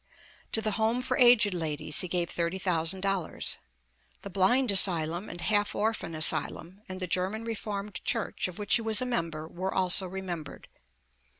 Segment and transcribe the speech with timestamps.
[0.53, 3.57] To the Home for Aged Ladies he gave thirty thou sand dollars.
[4.23, 8.81] The Blind Asylum and Half Orphan Asylum, and the German Reformed Church, of which he
[8.81, 10.69] was a member, were also remembered.